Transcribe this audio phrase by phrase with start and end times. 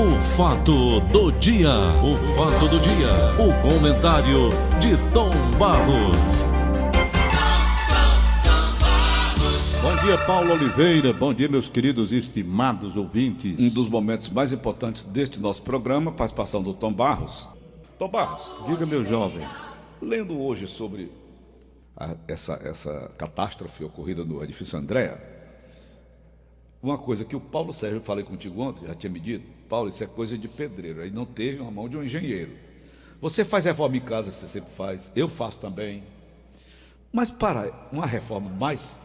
[0.00, 1.68] O fato do dia,
[2.02, 4.48] o fato do dia, o comentário
[4.80, 6.44] de Tom Barros.
[9.82, 11.12] Bom dia, Paulo Oliveira.
[11.12, 13.58] Bom dia, meus queridos e estimados ouvintes.
[13.58, 17.46] Um dos momentos mais importantes deste nosso programa, participação do Tom Barros.
[17.98, 19.46] Tom Barros, Diga, meu jovem.
[20.00, 21.12] lendo hoje sobre
[21.94, 25.20] a- essa, essa catástrofe ocorrida no edifício Andréa,
[26.82, 29.88] uma coisa que o Paulo Sérgio, eu falei contigo ontem, já tinha me dito, Paulo,
[29.88, 32.52] isso é coisa de pedreiro, aí não teve uma mão de um engenheiro.
[33.20, 36.02] Você faz reforma em casa, você sempre faz, eu faço também.
[37.12, 39.04] Mas para uma reforma mais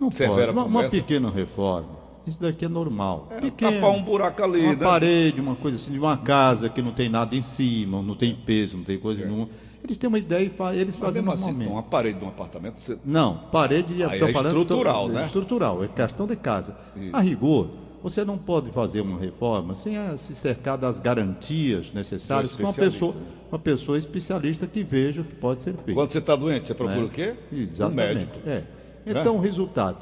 [0.00, 0.66] Não severa pode.
[0.68, 2.04] Uma, uma pequena reforma.
[2.26, 3.28] Isso daqui é normal.
[3.40, 3.72] Pequeno.
[3.72, 4.76] tapar um buraco ali, Uma né?
[4.76, 8.34] parede, uma coisa assim, de uma casa que não tem nada em cima, não tem
[8.34, 9.48] peso, não tem coisa nenhuma.
[9.84, 11.68] Eles têm uma ideia e fa- eles Mas fazem mesmo assim, normalmente.
[11.68, 15.24] Tom, uma parede de um apartamento, você Não, parede Aí é falando, estrutural, tô- né?
[15.26, 16.74] Estrutural, é questão de casa.
[16.96, 17.14] Isso.
[17.14, 17.68] A rigor,
[18.02, 22.72] você não pode fazer uma reforma sem a- se cercar das garantias necessárias com uma
[22.72, 23.20] pessoa, né?
[23.52, 25.94] uma pessoa especialista que veja o que pode ser feito.
[25.94, 27.04] Quando você está doente, você procura É.
[27.04, 27.34] o quê?
[27.52, 28.10] Exatamente.
[28.10, 28.38] Um médico.
[28.48, 28.64] É.
[29.06, 29.98] Então, o resultado.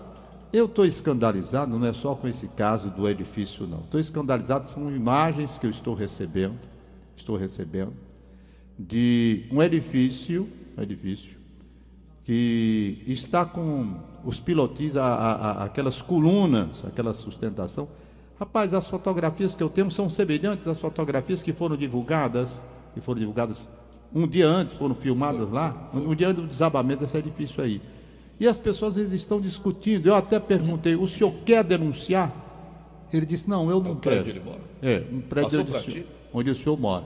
[0.53, 3.79] Eu estou escandalizado, não é só com esse caso do edifício, não.
[3.79, 6.55] Estou escandalizado, são imagens que eu estou recebendo,
[7.17, 7.93] estou recebendo,
[8.79, 11.37] de um edifício, um edifício,
[12.25, 17.89] que está com os pilotis, a- a- a- aquelas colunas, aquela sustentação.
[18.39, 23.21] Rapaz, as fotografias que eu tenho são semelhantes às fotografias que foram divulgadas, que foram
[23.21, 23.71] divulgadas
[24.15, 27.81] um dia antes, foram filmadas lá, um dia antes do desabamento desse edifício aí.
[28.39, 30.07] E as pessoas estão discutindo.
[30.09, 32.33] Eu até perguntei: o senhor quer denunciar?
[33.13, 34.17] Ele disse: não, eu não O quero.
[34.23, 34.61] prédio ele mora.
[34.83, 37.05] É, um prédio onde, o senhor, onde o senhor mora.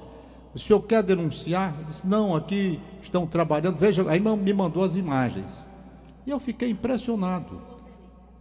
[0.56, 1.74] O senhor quer denunciar?
[1.76, 3.76] Ele disse, não, aqui estão trabalhando.
[3.76, 5.66] Veja, aí me mandou as imagens.
[6.26, 7.60] E eu fiquei impressionado.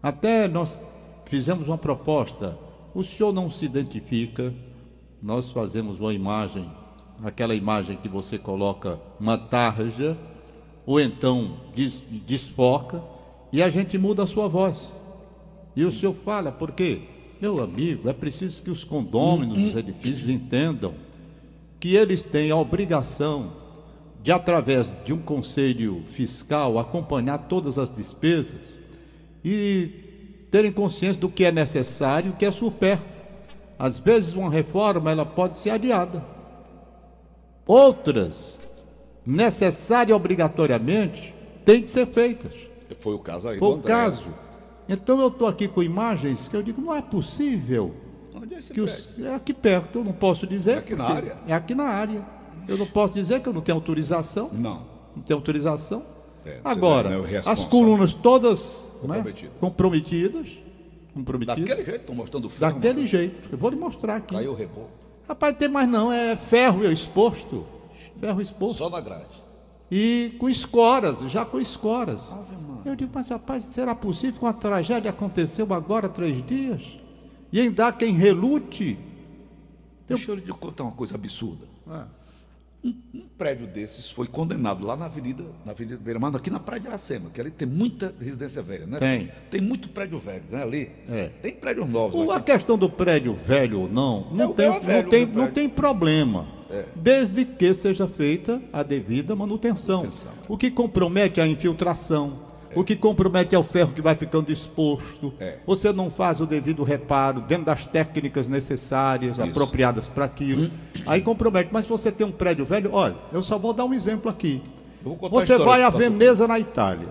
[0.02, 0.80] Até nós
[1.26, 2.58] fizemos uma proposta.
[2.94, 4.54] O senhor não se identifica.
[5.22, 6.72] Nós fazemos uma imagem,
[7.22, 10.18] aquela imagem que você coloca uma tarja,
[10.86, 13.04] ou então des- desfoca,
[13.52, 14.98] e a gente muda a sua voz.
[15.76, 17.02] E o senhor fala, por quê?
[17.42, 20.94] Meu amigo, é preciso que os condôminos dos edifícios entendam
[21.80, 23.54] que eles têm a obrigação
[24.22, 28.80] de, através de um conselho fiscal, acompanhar todas as despesas
[29.44, 33.16] e terem consciência do que é necessário e o que é supérfluo.
[33.78, 36.24] Às vezes, uma reforma ela pode ser adiada.
[37.68, 38.60] Outras,
[39.26, 41.34] necessária e obrigatoriamente,
[41.64, 42.54] têm de ser feitas.
[43.00, 43.88] Foi o caso aí Foi o André.
[43.88, 44.28] caso.
[44.88, 47.94] Então eu estou aqui com imagens que eu digo, não é possível
[48.36, 49.02] Onde é esse que prédio?
[49.18, 50.72] os, é aqui perto, eu não posso dizer.
[50.76, 51.38] É aqui na área?
[51.48, 52.26] É aqui na área.
[52.68, 54.50] Eu não posso dizer que eu não tenho autorização.
[54.52, 54.84] Não.
[55.16, 56.04] Não tenho autorização.
[56.46, 59.52] É, Agora, é as colunas todas né, Comprometidas.
[59.60, 60.60] comprometidas.
[61.14, 62.74] comprometidas Daquele jeito, estão mostrando o ferro.
[62.74, 63.50] Daquele jeito.
[63.52, 64.34] Eu vou lhe mostrar aqui.
[64.36, 64.90] Caiu o reboco.
[65.28, 67.66] Rapaz, tem mais não, é ferro exposto.
[68.20, 68.78] Ferro exposto.
[68.78, 69.26] Só na grade.
[69.90, 72.36] E com escoras, já com escoras.
[72.84, 77.00] Eu digo, mas rapaz, será possível que uma tragédia aconteceu agora há três dias?
[77.56, 78.98] E ainda há quem relute?
[80.10, 81.66] Deixa eu lhe contar uma coisa absurda.
[81.90, 82.06] Ah,
[82.84, 86.82] Um prédio desses foi condenado lá na Avenida, na Avenida Beira Mar, aqui na Praia
[86.82, 88.98] de Iracema, que ali tem muita residência velha, né?
[89.00, 89.32] Tem.
[89.50, 90.62] Tem muito prédio velho, né?
[90.64, 90.92] Ali.
[91.10, 91.30] É.
[91.42, 92.28] Tem prédios novos.
[92.28, 95.26] O- A tem- questão do prédio velho ou não, não, tem, é velho, não, tem,
[95.26, 96.46] não tem problema.
[96.94, 100.00] Desde que seja feita a devida manutenção.
[100.00, 100.34] Manutenção.
[100.50, 102.40] O que compromete a infiltração,
[102.76, 105.34] o que compromete é o ferro que vai ficando exposto.
[105.40, 105.58] É.
[105.66, 110.70] Você não faz o devido reparo dentro das técnicas necessárias, apropriadas para aquilo.
[111.06, 111.70] Aí compromete.
[111.72, 114.62] Mas se você tem um prédio velho, olha, eu só vou dar um exemplo aqui.
[115.32, 117.10] Você vai passou Veneza, na Itália.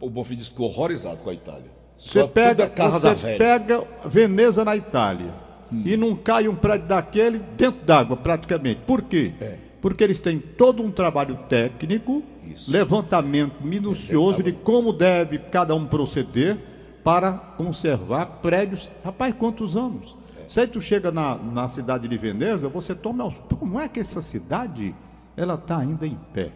[0.00, 1.70] O Bonfim disse que horrorizado com a Itália.
[1.98, 5.82] Você pega, casa você pega Veneza na Itália Hum.
[5.84, 8.80] e não cai um prédio daquele dentro d'água praticamente.
[8.86, 9.32] Por quê?
[9.40, 9.54] É.
[9.80, 12.70] Porque eles têm todo um trabalho técnico, Isso.
[12.70, 16.58] levantamento minucioso de como deve cada um proceder
[17.02, 18.90] para conservar prédios.
[19.02, 20.16] Rapaz, quantos anos?
[20.38, 20.44] É.
[20.48, 23.34] Se aí tu chega na, na cidade de Veneza, você toma.
[23.58, 24.94] Como é que essa cidade
[25.36, 26.50] ela está ainda em pé?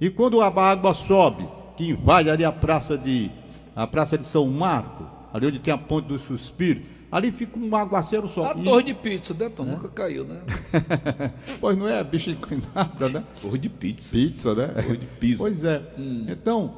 [0.00, 3.30] E quando a água sobe, que invade ali a praça de
[3.74, 7.74] a praça de São Marco, ali onde tem a ponte do Suspiro, ali fica um
[7.76, 8.52] aguaceiro só.
[8.52, 9.64] A E- torre de pizza, né, Tom?
[9.64, 10.40] Nunca caiu, né?
[11.60, 13.24] pois não é bicho inclinada, né?
[13.40, 14.12] Torre de pizza.
[14.12, 14.68] Pizza, né?
[14.68, 15.38] Torre de pizza.
[15.42, 15.82] Pois é.
[16.28, 16.74] Então,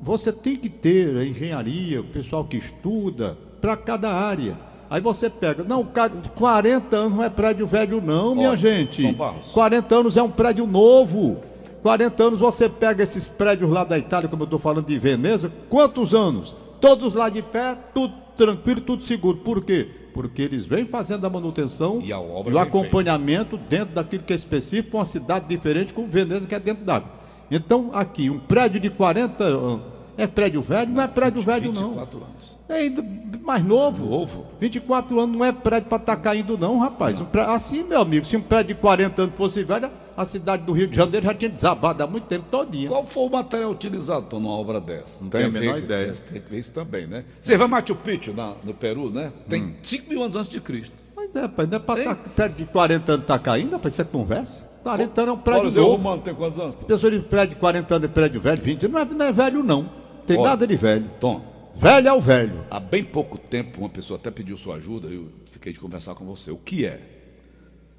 [0.00, 4.58] você tem que ter a engenharia, o pessoal que estuda, para cada área.
[4.90, 9.02] Aí você pega, não, ca- 40 anos não é prédio velho, não, minha Olha, gente.
[9.02, 9.52] Tom Barros.
[9.52, 11.40] 40 anos é um prédio novo.
[11.82, 15.50] 40 anos você pega esses prédios lá da Itália, como eu estou falando de Veneza,
[15.70, 16.54] quantos anos?
[16.80, 19.38] Todos lá de pé, tudo tranquilo, tudo seguro.
[19.38, 19.88] Por quê?
[20.14, 24.32] Porque eles vêm fazendo a manutenção E a obra e o acompanhamento dentro daquilo que
[24.32, 27.08] é específico, uma cidade diferente com Veneza que é dentro d'água.
[27.50, 29.82] Então, aqui, um prédio de 40 anos.
[30.16, 30.90] É prédio velho?
[30.90, 31.88] Não é prédio velho, não.
[31.90, 32.58] 24 anos.
[32.68, 33.02] É ainda
[33.42, 34.04] mais novo.
[34.04, 34.46] Novo.
[34.60, 37.18] 24 anos não é prédio para estar caindo, não, rapaz.
[37.18, 40.62] Um prédio- assim, meu amigo, se um prédio de 40 anos fosse velho, a cidade
[40.64, 42.88] do Rio de Janeiro já tinha desabado há muito tempo todinha.
[42.88, 45.22] Qual foi o material utilizado numa obra dessa?
[45.22, 46.12] Não tenho a menor ideia.
[46.12, 47.24] Tem que ver isso também, né?
[47.40, 49.32] Você vai Machu Picchu na- no Peru, né?
[49.48, 49.74] Tem Hum.
[49.82, 50.92] 5 mil anos antes de Cristo.
[51.16, 54.04] Mas é, rapaz, não é para tá, prédio de 40 anos tá caindo, rapaz, você
[54.04, 54.70] conversa?
[54.82, 55.92] 40 anos é um prédio Olha, novo.
[55.96, 56.76] romano tem quantos anos?
[56.76, 56.86] Tom?
[56.86, 59.32] Pessoa de prédio de 40 anos é prédio velho, 20 anos, não é, não é
[59.32, 59.88] velho, não.
[60.26, 60.50] Tem Olha.
[60.50, 61.08] nada de velho.
[61.20, 61.40] Tom,
[61.74, 62.64] Velho é o velho.
[62.70, 66.24] há bem pouco tempo uma pessoa até pediu sua ajuda, eu fiquei de conversar com
[66.26, 66.50] você.
[66.50, 67.00] O que é?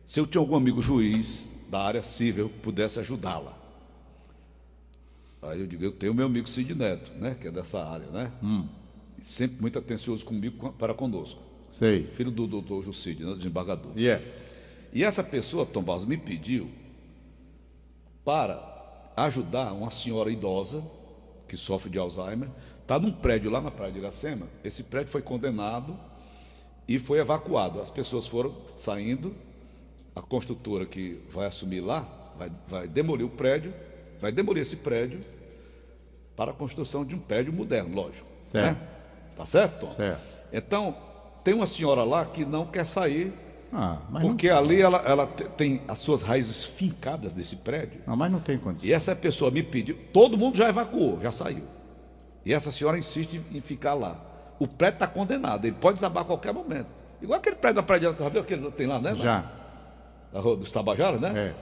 [0.06, 1.44] Se eu tinha algum amigo juiz
[1.74, 3.58] da área civil que pudesse ajudá-la.
[5.42, 7.36] Aí eu digo, eu tenho meu amigo Cid Neto, né?
[7.40, 8.31] Que é dessa área, né?
[8.44, 8.68] Hum.
[9.20, 11.42] Sempre muito atencioso comigo com- para conosco.
[11.72, 12.04] Sei.
[12.04, 13.34] Filho do doutor Jucide, né?
[13.34, 13.92] Desembargador.
[13.98, 14.46] Yes.
[14.94, 16.70] E essa pessoa, Tom Barros, me pediu
[18.24, 20.84] para ajudar uma senhora idosa
[21.48, 22.50] que sofre de Alzheimer.
[22.84, 24.46] Está num prédio lá na Praia de Iracema.
[24.64, 25.98] Esse prédio foi condenado
[26.88, 27.81] e foi evacuado.
[27.81, 29.36] As pessoas foram saindo.
[30.15, 32.07] A construtora que vai assumir lá
[32.38, 33.74] vai, vai demolir o prédio,
[34.21, 35.21] vai demolir esse prédio
[36.36, 38.27] para a construção de um prédio moderno, lógico.
[38.44, 38.80] Certo.
[38.80, 38.88] Né?
[39.38, 39.94] Tá certo, Tom?
[39.95, 40.21] Certo.
[40.51, 40.95] Então,
[41.44, 43.33] tem uma senhora lá que não quer sair
[43.71, 48.01] Ah, porque ali ela, ela te- tem as suas raízes fincadas nesse prédio.
[48.06, 48.88] não, não, mas não tem condição.
[48.88, 51.63] E essa pessoa me pediu, todo mundo já evacuou, já saiu.
[52.45, 54.19] E essa senhora insiste em ficar lá.
[54.60, 56.88] O prédio está condenado, ele pode desabar a qualquer momento.
[57.21, 59.15] Igual aquele prédio da Praia de viu aquele que tem lá, né?
[59.15, 59.51] Já.
[60.41, 61.33] Dos Tabajaras, né?
[61.50, 61.56] É.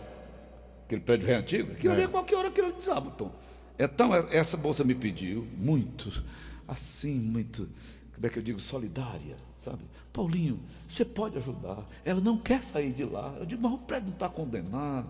[0.86, 1.72] Aquele prédio velho antigo.
[1.74, 2.06] Aquilo ali, É.
[2.06, 3.32] a qualquer hora aquilo desaba, Tom.
[3.78, 6.24] Então, é- essa moça me pediu, muito,
[6.68, 7.68] assim, muito,
[8.14, 9.80] como é que eu digo, solidária, sabe?
[10.14, 11.86] Paulinho, você pode ajudar.
[12.04, 13.34] Ela não quer sair de lá.
[13.40, 15.08] Eu digo, mas o prédio não está condenado.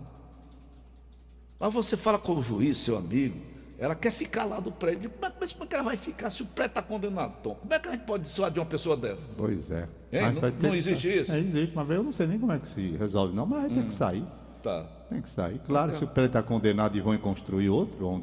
[1.58, 3.36] Mas você fala com o juiz, seu amigo,
[3.82, 5.10] ela quer ficar lá do prédio.
[5.40, 7.54] Mas, como é que ela vai ficar se o prédio está condenado, Tom?
[7.56, 9.34] Como é que a gente pode dissuadir uma pessoa dessas?
[9.36, 9.88] Pois é.
[10.12, 11.32] Não- ter não existe isso?
[11.32, 13.74] É, existe, mas eu não sei nem como é que se resolve, não, mas Hum.
[13.76, 14.24] ter que sair.
[14.62, 14.84] Tá.
[15.10, 15.58] Tem que sair.
[15.66, 18.22] Claro, se o prédio está condenado e vão construir outro, vão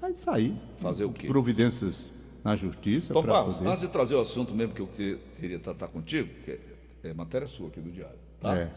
[0.00, 0.54] vai sair.
[0.78, 1.26] Fazer o quê?
[1.26, 2.12] Providências
[2.44, 3.68] na justiça Tom para Barros, poder.
[3.70, 6.58] antes de trazer o assunto mesmo que eu que- queria tratar contigo, que é,
[7.10, 8.54] é matéria sua aqui do Diário, tá?
[8.56, 8.70] É.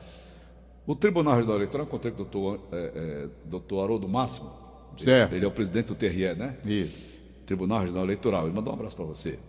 [0.88, 2.92] O Tribunal Regional Eleitoral, eu encontrei com o doutor, é,
[3.26, 4.50] é, doutor Haroldo Máximo,
[5.04, 5.34] Certo.
[5.34, 6.56] ele é o presidente do TRE, né?
[6.66, 7.02] Isso.
[7.46, 9.40] Tribunal Regional Eleitoral, ele mandou um abraço para você.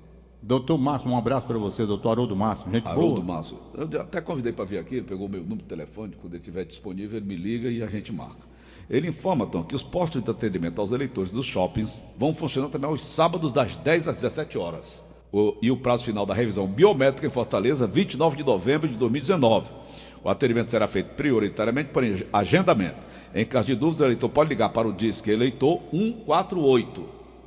[0.40, 2.70] Doutor Márcio, um abraço para você, doutor Haroldo Márcio.
[2.70, 3.36] Gente Haroldo boa.
[3.38, 3.58] Máximo.
[3.76, 6.40] Eu até convidei para vir aqui, ele pegou o meu número de telefone, quando ele
[6.40, 8.46] estiver disponível, ele me liga e a gente marca.
[8.88, 12.88] Ele informa, Tom, que os postos de atendimento aos eleitores dos shoppings vão funcionar também
[12.88, 15.04] aos sábados, das 10 às 17 horas.
[15.32, 19.68] O- e o prazo final da revisão biométrica em Fortaleza, 29 de novembro de 2019.
[20.22, 23.06] O atendimento será feito prioritariamente por agendamento.
[23.34, 27.04] Em caso de dúvida, o eleitor pode ligar para o Disque Eleitor 148.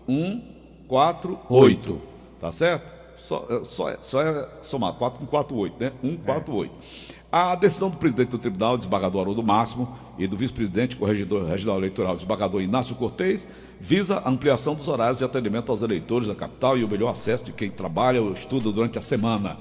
[0.08, 2.02] 148.
[2.40, 2.92] Tá certo?
[3.18, 5.92] Só, é- só, é- só é somar 4 com 48, né?
[6.02, 6.74] 148.
[7.32, 12.14] A decisão do presidente do tribunal, desembargador Haroldo Máximo, e do vice-presidente, corregedor regional eleitoral,
[12.16, 13.48] desembargador Inácio Cortez,
[13.80, 17.46] visa a ampliação dos horários de atendimento aos eleitores da capital e o melhor acesso
[17.46, 19.58] de quem trabalha ou estuda durante a semana.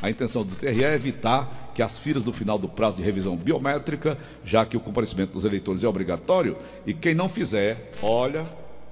[0.00, 3.36] A intenção do TRE é evitar que as filas no final do prazo de revisão
[3.36, 8.46] biométrica, já que o comparecimento dos eleitores é obrigatório, e quem não fizer, olha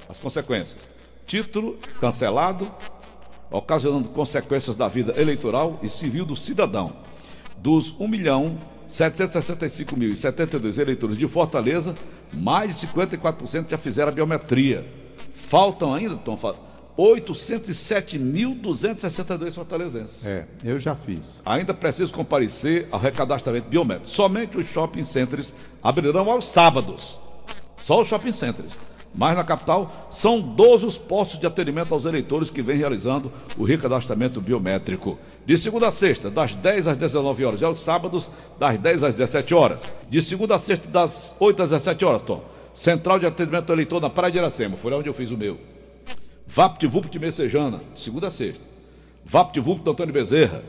[0.08, 0.88] as consequências.
[1.26, 2.68] Título cancelado,
[3.50, 6.92] ocasionando consequências da vida eleitoral e civil do cidadão.
[7.58, 8.58] Dos 1 milhão
[8.88, 11.94] 765.072 eleitores de Fortaleza,
[12.32, 14.84] mais de 54% já fizeram a biometria.
[15.32, 16.54] Faltam ainda, Tom, fa-
[16.98, 20.24] 807.262 fortalezenses.
[20.24, 21.42] É, eu já fiz.
[21.44, 24.08] Ainda preciso comparecer ao recadastramento biométrico.
[24.08, 27.20] Somente os shopping centers abrirão aos sábados.
[27.78, 28.80] Só os shopping centers.
[29.14, 33.64] Mas na capital, são 12 os postos de atendimento aos eleitores que vêm realizando o
[33.64, 35.18] recadastramento biométrico.
[35.46, 37.62] De segunda a sexta, das 10 às 19 horas.
[37.62, 39.90] E aos sábados, das 10 às 17 horas.
[40.10, 42.44] De segunda a sexta, das 8 às 17 horas, Tom.
[42.74, 44.76] Central de atendimento eleitor na Praia de Iracema.
[44.76, 45.58] Foi lá onde eu fiz o meu.
[46.46, 48.64] VaptVupt de Messejana, de segunda a sexta.
[49.24, 50.62] VaptVupt do Antônio Bezerra.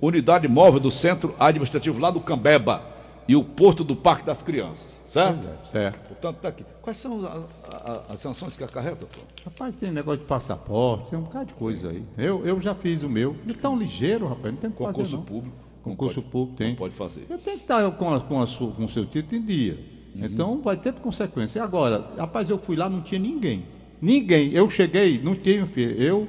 [0.00, 2.90] Unidade móvel do Centro Administrativo lá do Cambeba.
[3.28, 5.00] E o Porto do Parque das Crianças.
[5.08, 5.46] Certo?
[5.70, 6.08] Certo.
[6.08, 6.64] Portanto, tá aqui.
[6.82, 9.20] Quais são as, as- as sanções que acarreta, Tom?
[9.44, 12.02] Rapaz, tem negócio de passaporte, tem um bocado de coisa aí.
[12.18, 13.36] Eu, eu já fiz o meu.
[13.46, 15.22] E tão ligeiro, rapaz, não tem o que fazer Concurso não.
[15.22, 15.56] público.
[15.76, 16.68] não Concurso pode- público tem.
[16.70, 17.24] não Pode fazer.
[17.28, 19.78] Você tem que estar com, a- com, a sua- com o seu título em dia.
[20.16, 20.24] Uhum.
[20.24, 21.60] Então vai ter consequência.
[21.60, 23.64] E agora, rapaz, eu fui lá, não tinha ninguém.
[24.02, 24.52] Ninguém.
[24.52, 25.92] Eu cheguei, não tinha, filho.
[26.02, 26.28] Eu,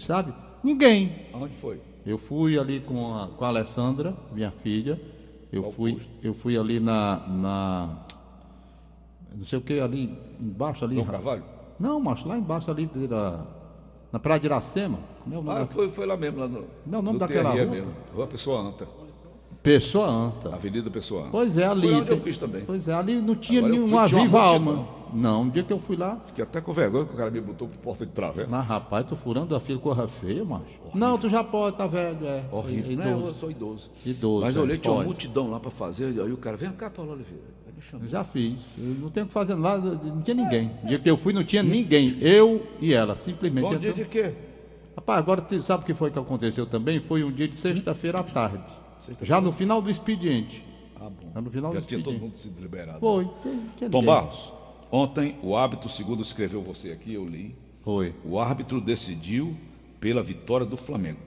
[0.00, 0.32] sabe?
[0.64, 1.12] Ninguém.
[1.34, 1.80] Aonde foi?
[2.06, 4.98] Eu fui ali com a, com a Alessandra, minha filha.
[5.52, 7.96] Eu fui, eu fui ali na, na.
[9.36, 10.94] Não sei o que, ali embaixo ali.
[10.94, 11.44] João Carvalho?
[11.78, 13.44] Não, mas lá embaixo ali na,
[14.12, 14.98] na Praia de Iracema.
[15.22, 16.64] Como é o nome Ah, da- foi, foi lá mesmo, lá no.
[16.86, 17.66] Não, o nome no daquela rua?
[17.66, 17.92] mesmo.
[18.14, 18.88] Rua Pessoa Anta.
[19.62, 20.54] Pessoa Anta.
[20.54, 21.30] Avenida Pessoa Anta.
[21.30, 21.82] Pois é, ali.
[21.88, 22.64] Foi onde eu fiz também.
[22.64, 24.88] Pois é, ali não tinha Agora nenhuma viva alma.
[25.12, 26.20] Não, um dia que eu fui lá.
[26.26, 28.56] Fiquei até com vergonha que o cara me botou por porta de travessa.
[28.56, 30.64] Mas rapaz, tô furando a fila corra feia, macho.
[30.94, 32.44] Não, tu já pode, tá velho, é.
[32.50, 32.92] Horrível.
[32.92, 33.90] É Não, eu sou idoso.
[34.04, 36.06] Idoso, Mas eu é, olhei, tinha uma multidão lá para fazer.
[36.06, 37.58] Aí o cara, vem cá, Paulo Oliveira.
[37.92, 38.76] Eu já fiz.
[38.76, 40.70] Eu não tenho o que fazer lá, não tinha ninguém.
[40.82, 42.18] O dia que eu fui, não tinha ninguém.
[42.20, 43.62] Eu e ela, simplesmente.
[43.62, 44.34] Bom dia de quê?
[44.96, 46.98] Rapaz, agora tu sabe o que foi que aconteceu também?
[46.98, 48.64] Foi um dia de sexta-feira à tarde.
[49.22, 50.64] Já no final do expediente.
[50.96, 51.30] Ah, bom.
[51.32, 52.98] Já no final Já do tinha todo mundo sido liberado.
[52.98, 53.28] Foi.
[53.90, 54.04] Tom.
[54.04, 54.52] Barros,
[54.90, 58.14] ontem o árbitro, segundo escreveu você aqui, eu li, Foi.
[58.24, 59.56] o árbitro decidiu
[60.00, 61.18] pela vitória do Flamengo.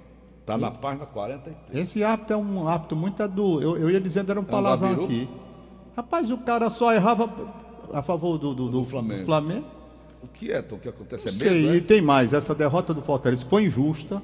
[0.42, 1.80] Está na página 43.
[1.80, 3.62] Esse hábito é um hábito muito adu...
[3.62, 5.06] eu, eu ia dizendo, era um palavrão gabiru?
[5.06, 5.30] aqui.
[5.96, 7.30] Rapaz, o cara só errava
[7.94, 9.20] a favor do, do, do- Flamengo.
[9.22, 9.66] do Flamengo.
[10.24, 10.76] O que é, Tom?
[10.76, 11.82] O que acontece é Sei, mesmo, e é?
[11.82, 14.22] tem mais, essa derrota do Fortaleza foi injusta.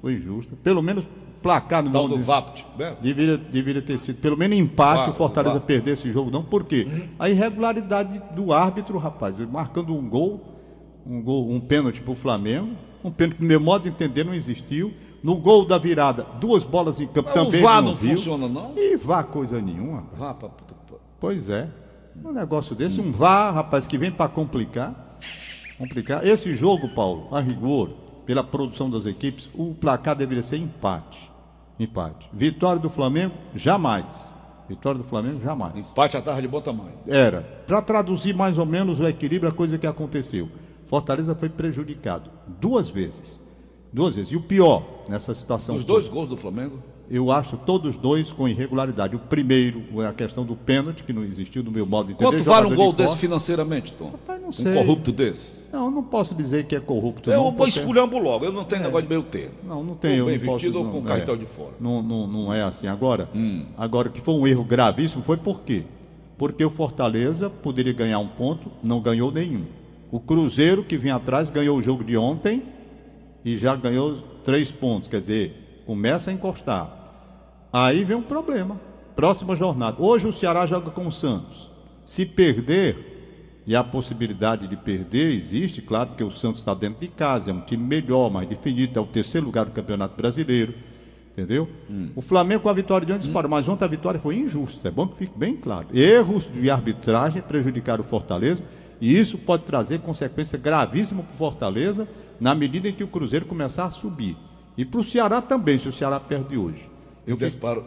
[0.00, 0.54] Foi injusta.
[0.62, 1.04] Pelo menos
[1.42, 2.96] placar no Tal modo do Vapt, né?
[3.00, 6.42] Deveria, deveria ter sido pelo menos empate Ah, o Fortaleza perder esse jogo, não.
[6.42, 6.86] Por quê?
[7.18, 10.40] A irregularidade do árbitro, rapaz, marcando um gol,
[11.06, 12.70] um gol, um pênalti pro Flamengo,
[13.04, 14.92] um pênalti que, no meu modo de entender, não existiu.
[15.22, 18.10] No gol da virada, duas bolas em campo Mas também o VAR não, não viu.
[18.16, 18.72] funciona, não?
[18.76, 20.18] E vá coisa nenhuma, rapaz.
[20.18, 20.50] Vá pra-
[21.20, 21.68] Pois é.
[22.24, 25.18] Um negócio desse, um VAR, rapaz, que vem para complicar.
[25.76, 26.24] Complicar.
[26.26, 27.90] Esse jogo, Paulo, a rigor,
[28.28, 31.30] pela produção das equipes, o placar deveria ser empate.
[31.80, 32.28] Empate.
[32.30, 34.04] Vitória do Flamengo, jamais.
[34.68, 35.74] Vitória do Flamengo, jamais.
[35.74, 36.92] Empate à tarde de bom tamanho.
[37.06, 37.40] Era.
[37.66, 40.46] Para traduzir mais ou menos o equilíbrio, a coisa que aconteceu.
[40.84, 42.30] Fortaleza foi prejudicado
[42.60, 43.40] duas vezes.
[43.90, 44.32] Duas vezes.
[44.32, 45.76] E o pior nessa situação.
[45.76, 49.16] Os dois gols do Flamengo, eu acho todos dois com irregularidade.
[49.16, 52.30] O primeiro, a questão do pênalti, que não existiu no meu modo de entender.
[52.30, 54.10] quanto vale um gol de desse financeiramente, Tom?
[54.10, 54.74] Rapaz, não Um sei.
[54.74, 55.58] corrupto desse?
[55.72, 57.30] Não, não posso dizer que é corrupto.
[57.30, 59.54] Eu não, porque- esculhambo logo, eu não tenho negócio de meio termo.
[59.66, 60.12] Não, não tem.
[60.20, 61.38] Ou eu bem não posso, vestido ou não, com não carretel é.
[61.38, 61.72] de fora.
[61.80, 62.86] Não, não, não é assim.
[62.86, 63.64] Agora, Hum.
[63.76, 65.84] agora que foi um erro gravíssimo foi por quê?
[66.36, 69.64] Porque o Fortaleza poderia ganhar um ponto, não ganhou nenhum.
[70.10, 72.62] O Cruzeiro, que vinha atrás, ganhou o jogo de ontem
[73.44, 75.08] e já ganhou três pontos.
[75.08, 76.86] Quer dizer, começa a encostar.
[77.72, 78.78] Aí vem um problema.
[79.16, 79.96] Próxima jornada.
[79.98, 81.70] Hoje o Ceará joga com o Santos.
[82.04, 87.08] Se perder, e a possibilidade de perder existe, claro, porque o Santos está dentro de
[87.08, 90.74] casa, é um time melhor, mais definido, é o terceiro lugar do Campeonato Brasileiro.
[91.32, 91.66] Entendeu?
[92.14, 94.90] O Flamengo com a vitória de ontem disparou, mas ontem a vitória foi injusta, é
[94.90, 95.88] bom que fique bem claro.
[95.94, 98.62] Erros de arbitragem prejudicaram o Fortaleza
[99.00, 102.06] e isso pode trazer consequência gravíssima para o Fortaleza
[102.38, 104.36] na medida em que o Cruzeiro começar a subir.
[104.78, 106.88] E para o Ceará também, se o Ceará perde hoje.
[107.26, 107.82] Eu fiz Para,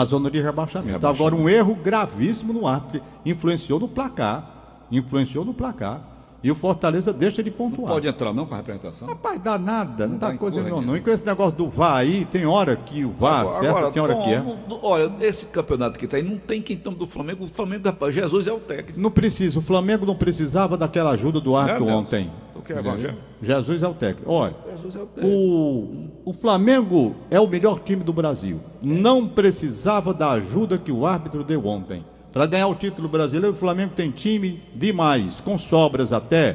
[0.00, 0.96] a zona de rebaixamento.
[0.96, 4.86] Então, agora, um erro gravíssimo no árbitro, influenciou no placar.
[4.90, 6.15] Influenciou no placar.
[6.42, 7.92] E o Fortaleza deixa de pontuar.
[7.94, 9.08] Pode entrar não com a representação?
[9.08, 10.96] Rapaz, dá nada, não, tá dá em coisa corra não, não.
[10.96, 14.14] E com esse negócio do VAR aí, tem hora que o VAR acerta, tem hora
[14.14, 14.38] Tom, que é.
[14.40, 17.44] não- não- olha, esse campeonato que tá aí, não tem quem toma do Flamengo.
[17.44, 19.00] O Flamengo, rapaz, Jesus é o técnico.
[19.00, 21.96] Não precisa, o Flamengo não precisava daquela ajuda do árbitro Deus?
[21.98, 22.30] ontem.
[22.54, 23.16] O que é evangelho?
[23.42, 24.30] Jesus é o técnico.
[24.30, 25.36] Olha, Jesus é o técnico.
[25.36, 28.60] o, o Flamengo é o melhor time do Brasil.
[28.82, 32.04] Não precisava da ajuda que o árbitro deu ontem.
[32.36, 36.54] Para ganhar o título brasileiro, o Flamengo tem time demais, com sobras até,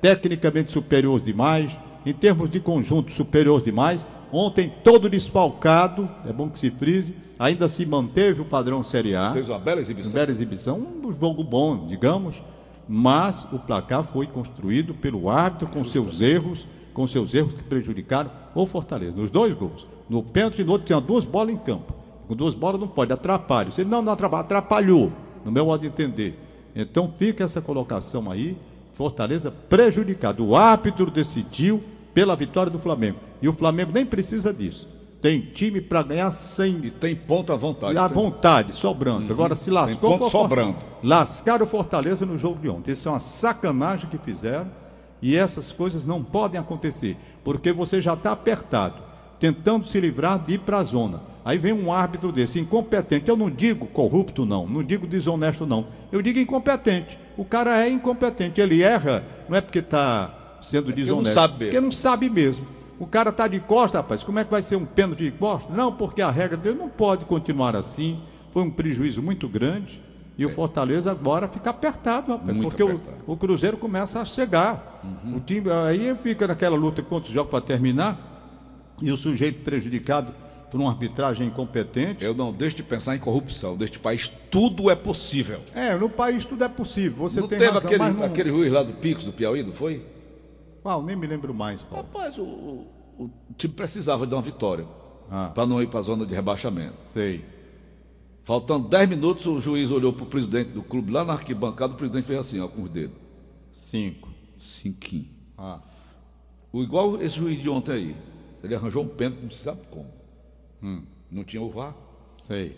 [0.00, 4.06] tecnicamente superiores demais, em termos de conjunto superiores demais.
[4.32, 9.32] Ontem todo desfalcado, é bom que se frise, ainda se manteve o padrão Série A.
[9.32, 10.12] Fez uma bela exibição.
[10.12, 12.40] Bela exibição, um jogo bom, digamos,
[12.88, 18.30] mas o placar foi construído pelo árbitro com seus erros, com seus erros que prejudicaram
[18.54, 19.16] o Fortaleza.
[19.16, 19.88] Nos dois gols.
[20.08, 21.95] No pênalti e no outro tinha duas bolas em campo.
[22.26, 23.70] Com duas bolas não pode, atrapalha.
[23.70, 25.12] Se ele não, não atrapalha, atrapalhou,
[25.44, 26.38] no meu modo de entender.
[26.74, 28.56] Então fica essa colocação aí,
[28.94, 30.44] Fortaleza prejudicado.
[30.44, 31.82] O árbitro decidiu
[32.14, 33.18] pela vitória do Flamengo.
[33.42, 34.88] E o Flamengo nem precisa disso.
[35.20, 37.94] Tem time para ganhar sem E tem ponta à vontade.
[37.94, 39.32] e à Tem- vontade, sobrando.
[39.32, 40.12] Agora se lascou.
[40.12, 40.18] Uhum.
[40.18, 40.76] ponto sobrando.
[41.02, 42.92] Lascaram o Fortaleza no jogo de ontem.
[42.92, 44.70] Isso é uma sacanagem que fizeram.
[45.22, 47.16] E essas coisas não podem acontecer.
[47.44, 48.96] Porque você já está apertado,
[49.40, 51.20] tentando se livrar de ir para a zona.
[51.46, 53.28] Aí vem um árbitro desse, incompetente.
[53.28, 54.66] Eu não digo corrupto, não.
[54.66, 55.86] Não digo desonesto, não.
[56.10, 57.16] Eu digo incompetente.
[57.36, 58.60] O cara é incompetente.
[58.60, 61.34] Ele erra, não é porque está sendo porque não desonesto.
[61.34, 61.70] sabe mesmo.
[61.70, 62.66] Porque não sabe mesmo.
[62.98, 64.24] O cara tá de costa, rapaz.
[64.24, 65.72] Como é que vai ser um pênalti de costa?
[65.72, 68.18] Não, porque a regra dele não pode continuar assim.
[68.50, 70.02] Foi um prejuízo muito grande.
[70.36, 72.50] E o Fortaleza agora fica apertado, rapaz.
[72.50, 72.52] É.
[72.52, 73.16] Muito porque o, apertado.
[73.24, 73.34] Uhum.
[73.34, 75.00] o Cruzeiro começa a chegar.
[75.32, 78.34] O time aí fica naquela luta quantos jogos para terminar.
[79.00, 80.34] e o sujeito prejudicado
[80.70, 82.24] por uma arbitragem incompetente.
[82.24, 83.76] Eu não deixo de pensar em corrupção.
[83.76, 85.60] Neste país tudo é possível.
[85.74, 87.18] É, no país tudo é possível.
[87.28, 88.24] Você não tem teve razão, aquele, mas não...
[88.24, 90.04] aquele juiz lá do Picos, do Piauí, não foi?
[90.82, 91.02] Qual?
[91.02, 92.06] Nem me lembro mais, Paulo.
[92.06, 92.86] Rapaz, o, o,
[93.18, 94.86] o time precisava de uma vitória
[95.30, 96.94] Ah, para não ir para a zona de rebaixamento.
[97.02, 97.44] sei.
[98.42, 101.96] Faltando 10 minutos, o juiz olhou para o presidente do clube lá na arquibancada, o
[101.96, 103.16] presidente fez assim, ó, com os dedos.
[103.72, 104.28] Cinco.
[104.58, 105.28] Cinquinho.
[105.58, 105.80] Ah,
[106.72, 108.16] O, igual esse juiz de ontem aí.
[108.62, 110.06] Ele arranjou um pênalti, não se sabe como.
[110.82, 111.94] Hum, Não tinha o VAR.
[112.38, 112.76] sei,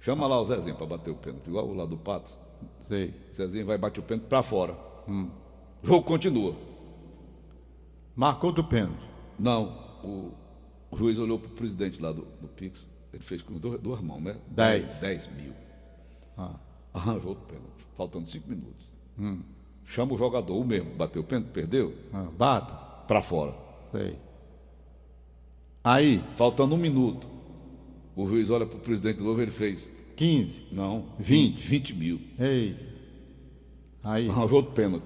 [0.00, 2.38] Chama lá o Zezinho para bater o pênalti, igual o lá do Patos.
[2.80, 3.14] sei.
[3.32, 4.76] Zezinho vai bater o pênalti para fora.
[5.08, 5.28] Hum.
[5.82, 6.56] O jogo continua.
[8.14, 9.00] Marcou do pênalti.
[9.38, 9.64] Não,
[10.04, 10.32] o,
[10.90, 12.84] o juiz olhou para o presidente lá do, do Pix.
[13.12, 14.36] Ele fez com duas, duas mãos, né?
[14.48, 15.00] Dez.
[15.00, 15.52] 10 mil.
[16.36, 16.56] Ah,
[16.94, 18.86] Arranjou o pênalti, faltando cinco minutos.
[19.18, 19.40] hum,
[19.86, 22.74] Chama o jogador, o mesmo, bateu o pênalti, perdeu, ah, bata.
[23.06, 23.54] para fora.
[23.92, 24.16] Sei.
[25.84, 27.26] Aí, Faltando um minuto.
[28.14, 29.90] O juiz olha para o presidente de novo, ele fez.
[30.16, 30.66] 15.
[30.70, 31.58] Não, 20.
[31.60, 32.20] 20 mil.
[32.38, 32.76] Ei.
[34.04, 35.04] Aí, Arranjou o pênalti.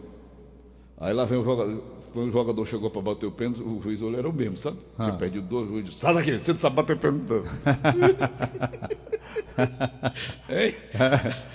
[0.98, 1.82] Aí lá vem o jogador.
[2.12, 4.78] Quando o jogador chegou para bater o pênalti, o juiz olhou, era o mesmo, sabe?
[4.96, 5.12] Tinha Ah.
[5.12, 7.24] perdido dois, o juiz disse, sai daqui, você não sabe bater pênalti.
[7.28, 7.44] não."
[10.48, 10.74] Hein?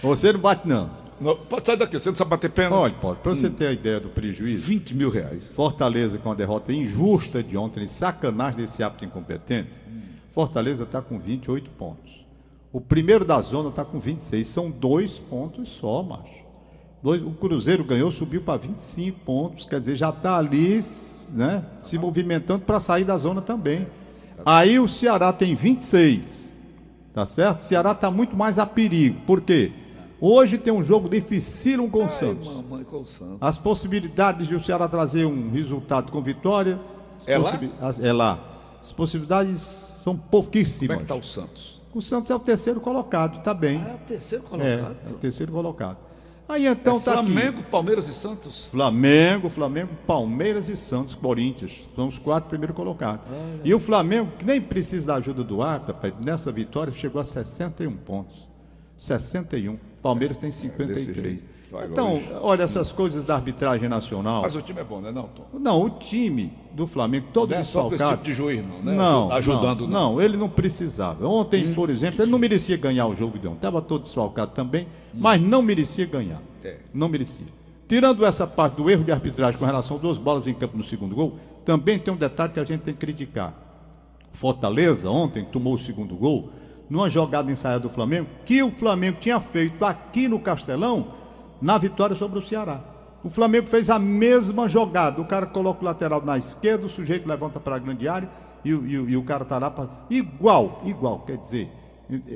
[0.01, 0.89] você não bate não.
[1.21, 2.81] Não, pode sair daqui, você não sabe bater pênalti.
[2.81, 5.53] Olha, Paulo, para você ter a ideia do prejuízo, 20 mil reais.
[5.53, 9.69] Fortaleza com a derrota injusta de ontem, sacanagem desse hábito incompetente,
[10.31, 12.25] Fortaleza está com 28 pontos.
[12.73, 14.47] O primeiro da zona está com 26.
[14.47, 16.41] São dois pontos só, macho.
[17.03, 19.65] Dois, o Cruzeiro ganhou, subiu para 25 pontos.
[19.65, 20.81] Quer dizer, já está ali
[21.33, 23.85] né, se movimentando para sair da zona também.
[24.45, 26.53] Aí o Ceará tem 26.
[27.13, 27.61] Tá certo?
[27.61, 29.19] O Ceará está muito mais a perigo.
[29.25, 29.73] Por quê?
[30.23, 32.47] Hoje tem um jogo dificílimo com o Santos.
[32.47, 33.37] mamãe, com o Santos.
[33.41, 36.79] As possibilidades de o Ceará trazer um resultado com vitória.
[37.25, 37.59] É lá?
[37.81, 38.39] as- é lá.
[38.81, 40.95] As possibilidades são Como pouquíssimas.
[40.95, 41.81] é que está o Santos?
[41.93, 43.81] O Santos é o terceiro colocado, está bem.
[43.83, 44.95] Ah, é o terceiro é, colocado.
[45.07, 45.97] é o terceiro colocado.
[46.47, 47.31] Aí então tá aqui.
[47.31, 48.67] Flamengo, Palmeiras e Santos.
[48.67, 51.87] Flamengo, Flamengo, Palmeiras e Santos, Corinthians.
[51.95, 53.21] São os quatro primeiros colocados.
[53.63, 57.95] E o Flamengo, que nem precisa da ajuda do árbitro, nessa vitória chegou a 61
[57.95, 58.50] pontos.
[59.01, 59.77] 61.
[60.01, 61.15] Palmeiras tem desse 53.
[61.15, 61.45] jeito.
[61.71, 64.41] Vai, então, olha essas coisas da arbitragem nacional.
[64.43, 65.45] Mas o time é bom, né, não, Tom?
[65.53, 68.17] Não, o time do Flamengo, todo Não é só com esse desfalcado.
[68.17, 68.95] tipo de juiz, não, né?
[68.95, 70.11] Não, Ajudando, não, não.
[70.11, 70.15] Hum.
[70.15, 71.25] não, ele não precisava.
[71.25, 73.55] Ontem, por exemplo, ele não merecia ganhar o jogo de ontem.
[73.55, 76.39] Estava todo desfalcado também, mas não merecia ganhar.
[76.39, 76.61] Hum.
[76.63, 76.77] É.
[76.93, 77.47] Não merecia.
[77.87, 80.83] Tirando essa parte do erro de arbitragem com relação a duas bolas em campo no
[80.83, 83.55] segundo gol, também tem um detalhe que a gente tem que criticar.
[84.33, 86.49] Fortaleza ontem tomou o segundo gol
[86.91, 91.07] numa jogada ensaiada do Flamengo que o Flamengo tinha feito aqui no Castelão
[91.61, 92.81] na vitória sobre o Ceará.
[93.23, 95.21] O Flamengo fez a mesma jogada.
[95.21, 98.27] O cara coloca o lateral na esquerda, o sujeito levanta para a grande área
[98.65, 99.73] e, o- e e o cara está lá.
[100.09, 101.69] Igual, igual, quer dizer.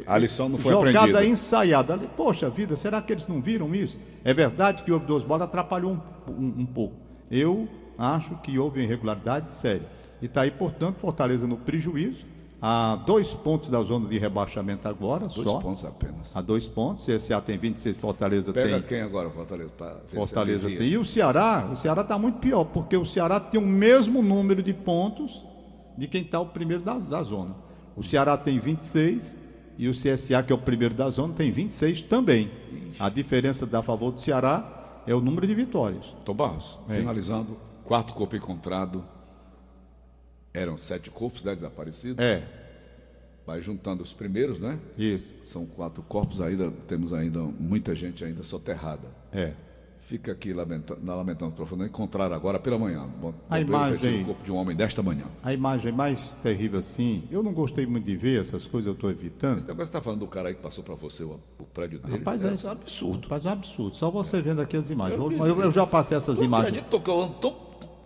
[0.07, 1.25] A lição não foi jogada aprendida.
[1.25, 1.97] ensaiada.
[2.15, 3.99] Poxa vida, será que eles não viram isso?
[4.23, 6.95] É verdade que houve duas bolas, atrapalhou um, um- um pouco.
[7.29, 9.87] Eu acho que houve irregularidade séria.
[10.21, 12.25] E está aí, portanto, Fortaleza no prejuízo,
[12.61, 15.59] a dois pontos da zona de rebaixamento agora, Dois só.
[15.59, 16.35] pontos apenas.
[16.35, 17.05] A dois pontos.
[17.05, 18.81] CSA tem 26, Fortaleza Pega tem.
[18.87, 19.71] quem agora, Fortaleza?
[20.07, 20.81] se Fortaleza tem.
[20.87, 24.63] E o Ceará, o Ceará está muito pior, porque o Ceará tem o mesmo número
[24.63, 25.43] de pontos
[25.97, 27.55] de quem está o primeiro da, da zona.
[27.95, 29.37] O Ceará tem 26
[29.77, 32.49] e o CSA, que é o primeiro da zona, tem 26 também.
[32.99, 36.05] A diferença da favor do Ceará é o número de vitórias.
[36.23, 36.95] Tom Barros, É.
[36.95, 39.03] finalizando, quarto corpo encontrado.
[40.55, 42.23] Eram sete corpos, né, desaparecidos.
[42.23, 42.43] É,
[43.45, 44.79] Vai juntando os primeiros, né?
[44.97, 45.31] isso.
[45.43, 49.07] São quatro corpos ainda, temos ainda muita gente ainda soterrada.
[49.31, 49.51] É.
[49.99, 51.93] Fica aqui lamentando, lamentando profundamente.
[51.93, 53.07] Encontrar agora pela manhã.
[53.21, 55.25] Bom, A imagem o corpo de um homem desta manhã.
[55.43, 59.09] A imagem mais terrível assim, eu não gostei muito de ver essas coisas, eu estou
[59.11, 59.63] evitando.
[59.63, 62.17] Que você está falando do cara aí que passou para você o, o prédio dele.
[62.19, 63.23] Rapaz, é, é um absurdo.
[63.23, 63.95] Rapaz, é um absurdo.
[63.95, 65.19] Só você vendo aqui as imagens.
[65.19, 66.77] Eu Eu, eu- já passei essas Eu imagens.
[66.83, 67.55] acredito eu tão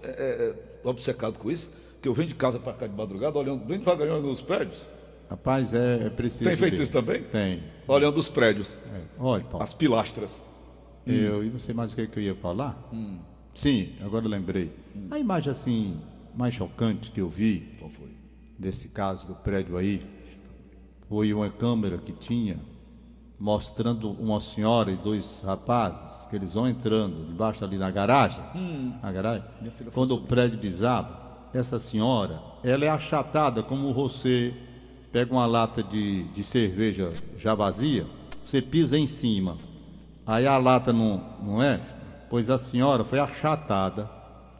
[0.03, 3.63] é, é, obcecado com isso que eu venho de casa para cá de madrugada, olhando
[3.65, 4.87] bem devagarinho nos prédios,
[5.29, 6.45] Rapaz, é, é preciso.
[6.45, 6.83] Tem feito ver.
[6.83, 7.21] isso também?
[7.23, 7.63] Tem.
[7.87, 9.01] olhando os prédios, É.
[9.19, 10.43] Olha, Paulo, as pilastras.
[11.05, 12.89] eu, eu não sei mais o que, que eu ia falar.
[12.91, 13.19] Hum.
[13.53, 14.71] Sim, agora eu lembrei.
[15.11, 16.01] A imagem assim
[16.35, 18.09] mais chocante que eu vi Qual foi?
[18.57, 20.01] desse caso do prédio aí
[21.07, 22.57] foi uma câmera que tinha
[23.39, 28.43] mostrando uma senhora e dois rapazes que eles vão entrando debaixo ali na garagem,
[29.01, 29.45] na garagem.
[29.93, 34.53] Quando o prédio desaba, essa senhora, ela é achatada como você
[35.11, 38.05] pega uma lata de, de cerveja já vazia,
[38.45, 39.57] você pisa em cima,
[40.25, 41.79] aí a lata não, não é?
[42.29, 44.09] Pois a senhora foi achatada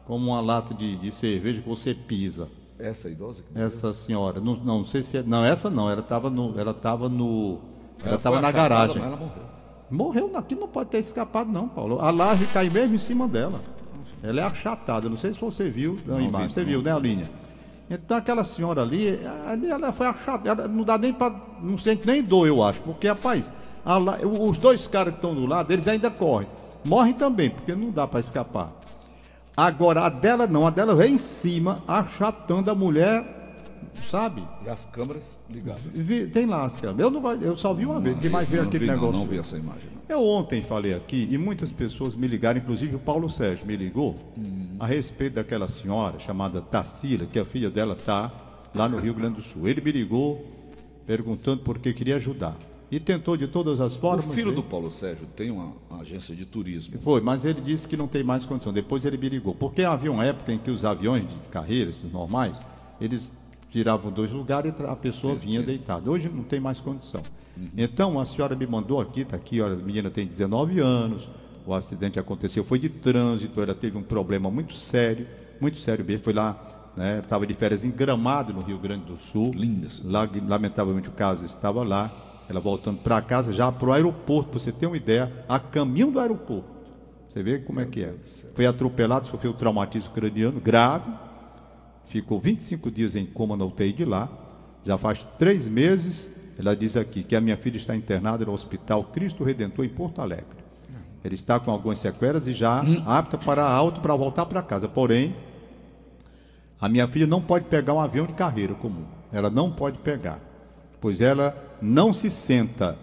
[0.06, 2.48] como uma lata de, de cerveja que você pisa.
[2.78, 3.44] Essa idosa?
[3.54, 7.08] Essa senhora, não, não sei se é, não essa não, ela estava no, ela estava
[7.08, 7.60] no,
[8.04, 8.96] ela estava na garagem.
[8.98, 9.50] mas Ela morreu.
[9.90, 12.00] Morreu aqui, não pode ter escapado não, Paulo.
[12.00, 13.60] A laje cai mesmo em cima dela.
[14.22, 16.48] Ela é achatada, não sei se você viu na Não imagem.
[16.48, 16.66] vi, você não.
[16.68, 17.30] viu, né, Alinha?
[17.90, 22.06] Então aquela senhora ali, ali ela foi achatada, ela não dá nem para, não sente
[22.06, 23.50] nem dor, eu acho, porque rapaz,
[23.84, 26.46] a os dois caras que estão do lado, eles ainda correm.
[26.84, 28.72] Morrem também, porque não dá para escapar.
[29.56, 33.24] Agora a dela não, a dela vem em cima, achatando a mulher,
[34.08, 34.42] sabe?
[34.64, 35.90] E as câmeras ligadas.
[36.32, 37.00] Tem lá as câmeras.
[37.00, 39.18] Eu, não, eu só vi uma vez, quem mais não aquele não, negócio.
[39.18, 39.99] Não, vi essa imagem.
[40.10, 44.16] Eu ontem falei aqui e muitas pessoas me ligaram, inclusive o Paulo Sérgio me ligou
[44.80, 48.28] a respeito daquela senhora chamada Tarsila, que a filha dela está
[48.74, 49.68] lá no Rio Grande do Sul.
[49.68, 50.44] Ele me ligou
[51.06, 52.56] perguntando por que queria ajudar.
[52.90, 54.34] E tentou de todas as O formas.
[54.34, 54.56] filho né?
[54.56, 56.98] do Paulo Sérgio tem uma, uma agência de turismo.
[56.98, 58.72] Foi, mas ele disse que não tem mais condição.
[58.72, 59.54] Depois ele me ligou.
[59.54, 62.56] Porque havia uma época em que os aviões de carreira, esses normais,
[63.00, 63.36] eles
[63.70, 66.10] tiravam dois lugares e a pessoa vinha deitada.
[66.10, 67.22] Hoje não tem mais condição.
[67.76, 71.28] Então a senhora me mandou aqui, está aqui, olha, a menina tem 19 anos,
[71.66, 75.26] o acidente aconteceu, foi de trânsito, ela teve um problema muito sério,
[75.60, 79.16] muito sério mesmo, foi lá, né, estava de férias em Gramado, no Rio Grande do
[79.18, 79.52] Sul.
[79.54, 82.10] Linda Lá, lamentavelmente o caso estava lá,
[82.48, 86.10] ela voltando para casa, já para o aeroporto, para você ter uma ideia, a caminho
[86.10, 86.68] do aeroporto.
[87.28, 88.12] Você vê como é que é.
[88.54, 91.12] Foi atropelado, sofreu traumatismo craniano grave,
[92.06, 94.28] ficou 25 dias em coma na UTI de lá,
[94.84, 99.04] já faz três meses, ela diz aqui que a minha filha está internada no Hospital
[99.04, 100.60] Cristo Redentor em Porto Alegre.
[101.24, 104.88] Ele está com algumas sequelas e já apta para alto para voltar para casa.
[104.88, 105.34] Porém,
[106.80, 109.04] a minha filha não pode pegar um avião de carreira comum.
[109.32, 110.40] Ela não pode pegar,
[111.00, 112.96] pois ela não se senta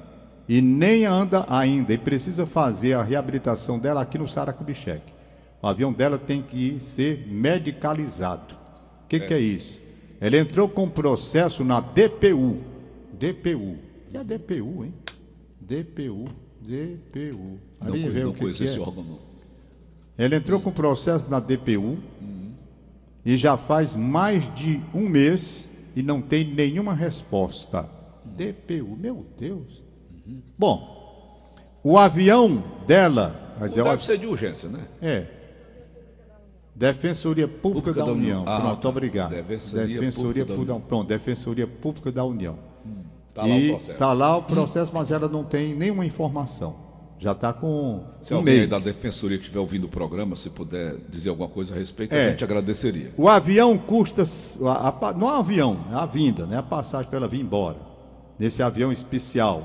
[0.49, 5.13] e nem anda ainda e precisa fazer a reabilitação dela aqui no Saracubicheque.
[5.61, 8.55] O avião dela tem que ser medicalizado.
[9.05, 9.79] O que, que é isso?
[10.19, 12.57] Ela entrou com processo na DPU.
[13.13, 13.77] DPU.
[14.13, 14.93] E a DPU, hein?
[15.59, 16.25] DPU.
[16.61, 17.59] DPU.
[17.81, 18.81] Não, Ali não o que conheço que esse é.
[18.81, 19.19] órgão, não.
[20.17, 21.97] Ela entrou com processo na DPU
[23.25, 27.87] e já faz mais de um mês e não tem nenhuma resposta.
[28.25, 29.81] DPU, meu Deus.
[30.57, 34.87] Bom, o avião dela, mas é, o Deve avi- ser de urgência, né?
[35.01, 35.27] é
[36.75, 38.41] Defensoria Pública, Pública da, da União.
[38.41, 38.53] União.
[38.55, 38.89] Ah, Pronto, tá.
[38.89, 39.29] obrigado.
[39.31, 40.87] Defensoria Defensoria Pública da Pública- União.
[40.87, 42.59] Pronto, Defensoria Pública da União.
[43.37, 43.97] Tá lá e o processo.
[43.97, 46.75] tá lá o processo, mas ela não tem nenhuma informação.
[47.19, 48.69] Já está com Se um alguém mês.
[48.69, 52.27] da defensoria que estiver ouvindo o programa, se puder dizer alguma coisa a respeito, É.
[52.27, 53.11] a gente agradeceria.
[53.17, 54.21] O avião custa.
[54.67, 56.57] a- a não é um avião, é a vinda, né?
[56.57, 57.77] A passagem para ela vir embora.
[58.37, 59.63] Nesse avião especial.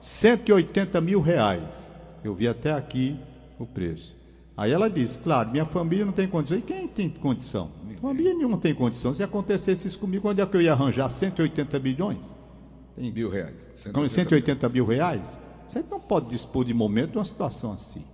[0.00, 1.92] 180 mil reais.
[2.24, 3.16] Eu vi até aqui
[3.58, 4.16] o preço.
[4.56, 6.58] Aí ela disse, claro, minha família não tem condição.
[6.58, 7.68] E quem tem condição?
[8.02, 9.14] Família nenhuma tem condição.
[9.14, 11.78] Se acontecesse isso comigo, onde é que eu ia arranjar 180
[12.98, 13.14] milhões?
[13.14, 13.54] Mil reais.
[13.92, 15.38] Com 180 mil reais?
[15.66, 18.04] Você não pode dispor de momento de uma situação assim.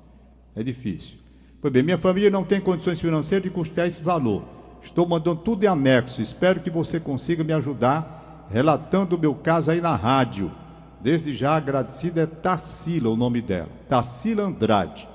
[0.54, 1.18] É difícil.
[1.60, 4.44] Pois bem, minha família não tem condições financeiras de custear esse valor.
[4.82, 6.20] Estou mandando tudo em anexo.
[6.20, 10.52] Espero que você consiga me ajudar relatando o meu caso aí na rádio.
[11.00, 13.68] Desde já agradecida é Tarsila, o nome dela.
[13.88, 15.08] Tarsila Andrade.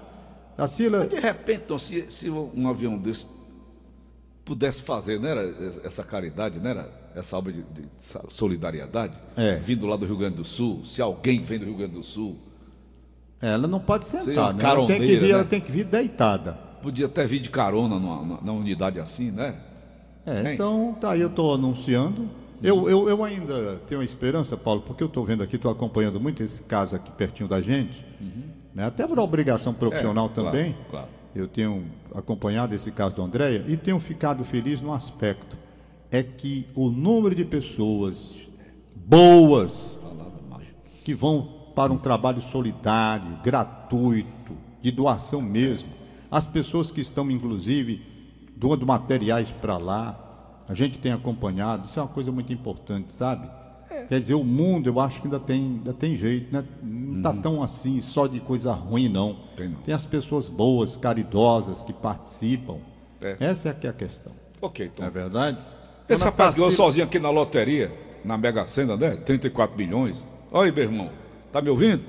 [0.55, 3.27] Tarsila, De repente, então, se, se um avião desse
[4.43, 5.43] pudesse fazer, né, era
[5.83, 7.83] essa caridade, né, era essa obra de, de
[8.29, 9.55] solidariedade, É.
[9.55, 12.37] vindo lá do Rio Grande do Sul, se alguém vem do Rio Grande do Sul,
[13.41, 14.63] ela não pode sentar, né?
[14.63, 15.29] Ela tem que vir, né?
[15.31, 16.53] ela tem que vir deitada.
[16.81, 19.55] podia até vir de carona numa, na unidade assim, né?
[20.25, 20.53] É, Hein?
[20.55, 22.29] então, tá aí, eu estou anunciando.
[22.61, 26.19] Eu, eu, eu ainda tenho uma esperança, Paulo, porque eu estou vendo aqui, estou acompanhando
[26.19, 28.05] muito esse caso aqui pertinho da gente,
[28.75, 28.85] né?
[28.85, 30.75] até por obrigação profissional É, claro, também.
[30.89, 31.07] claro.
[31.33, 35.57] Eu tenho acompanhado esse caso do Andréia e tenho ficado feliz num aspecto:
[36.11, 38.39] é que o número de pessoas
[38.95, 39.99] boas
[41.03, 45.89] que vão para um trabalho solidário, gratuito, de doação mesmo.
[46.29, 48.01] As pessoas que estão, inclusive,
[48.55, 53.49] doando materiais para lá, a gente tem acompanhado, isso é uma coisa muito importante, sabe?
[54.07, 56.63] Quer dizer, o mundo, eu acho que ainda tem, ainda tem jeito, né?
[56.81, 59.37] Não está tão assim, só de coisa ruim, não.
[59.55, 59.81] Tem não.
[59.81, 62.77] Tem as pessoas boas, caridosas, que participam.
[63.21, 63.37] É.
[63.39, 64.31] Essa é que é a questão.
[64.61, 65.03] Ok, então.
[65.03, 65.57] Não é verdade?
[66.09, 67.93] Esse Dona rapaz ganhou Tarsila- sozinho aqui na loteria,
[68.25, 69.11] na Mega Sena, né?
[69.15, 70.31] 34 milhões.
[70.51, 71.09] Olha aí, meu irmão.
[71.51, 72.03] Tá me ouvindo?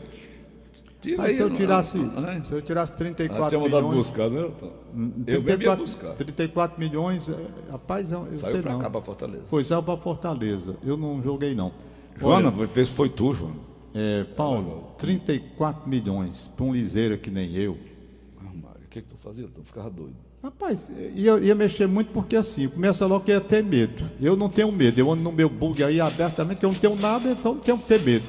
[1.01, 2.43] Tira Mas se eu não- tirasse, né?
[2.45, 4.07] se eu tirasse Ah, 34 tinha mandado milhões...
[4.09, 4.41] buscar, né?
[4.41, 4.51] Eu
[4.93, 6.15] mesmo ia 34, buscar.
[6.15, 7.37] 34 milhões, é,
[7.71, 8.81] rapaz, eu, Saiu sei pra não.
[8.81, 9.45] cá, pra Fortaleza.
[9.49, 10.77] Foi, saiu para Fortaleza.
[10.85, 11.73] Eu não joguei, não.
[12.19, 13.55] Joana, Olha, fez, foi tu, Joana.
[13.95, 17.79] é, Paulo, 34 milhões para um liseiro que nem eu.
[18.39, 19.47] Ah, Mário, o que que tu fazia?
[19.55, 20.17] Tu ficava doido.
[20.43, 24.05] Rapaz, ia, ia mexer muito porque assim, começa logo que ia ter medo.
[24.21, 27.31] Eu não tenho medo, eu ando no meu bug aí abertamente, eu não tenho nada,
[27.31, 28.25] então não tenho que ter medo.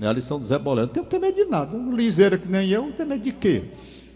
[0.00, 1.76] É a lição do Zé Bolé, não tenho que ter medo de nada.
[1.76, 3.62] Um liseira que nem eu, não tem medo de quê?